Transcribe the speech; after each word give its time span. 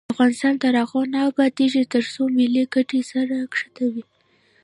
افغانستان 0.13 0.53
تر 0.63 0.73
هغو 0.81 1.01
نه 1.13 1.19
ابادیږي، 1.29 1.83
ترڅو 1.93 2.21
ملي 2.37 2.63
ګټې 2.73 2.99
سر 3.09 3.27
کرښه 3.51 3.85
وي. 3.93 4.03